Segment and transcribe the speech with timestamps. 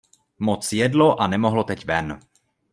[0.39, 2.19] Moc jedlo, a nemohlo teď ven.